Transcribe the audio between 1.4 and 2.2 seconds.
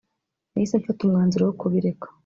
wo kubireka